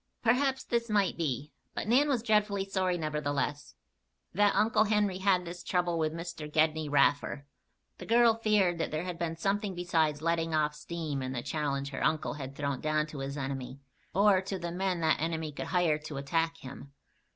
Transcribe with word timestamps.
Perhaps 0.23 0.63
this 0.63 0.89
might 0.89 1.15
be; 1.15 1.51
but 1.75 1.87
Nan 1.87 2.09
was 2.09 2.23
dreadfully 2.23 2.65
sorry, 2.65 2.97
nevertheless, 2.97 3.75
that 4.33 4.55
Uncle 4.55 4.85
Henry 4.85 5.19
had 5.19 5.45
this 5.45 5.63
trouble 5.63 5.99
with 5.99 6.11
Mr. 6.11 6.51
Gedney 6.51 6.89
Raffer. 6.89 7.45
The 7.99 8.07
girl 8.07 8.33
feared 8.33 8.79
that 8.79 8.89
there 8.89 9.03
had 9.03 9.19
been 9.19 9.35
something 9.35 9.75
besides 9.75 10.23
"letting 10.23 10.55
off 10.55 10.73
steam" 10.73 11.21
in 11.21 11.33
the 11.33 11.43
challenge 11.43 11.89
her 11.91 12.03
uncle 12.03 12.33
had 12.33 12.55
thrown 12.55 12.81
down 12.81 13.05
to 13.05 13.19
his 13.19 13.37
enemy, 13.37 13.79
or 14.11 14.41
to 14.41 14.57
the 14.57 14.71
men 14.71 15.01
that 15.01 15.21
enemy 15.21 15.51
could 15.51 15.67
hire 15.67 15.99
to 15.99 16.17
attack 16.17 16.57
him. 16.57 16.93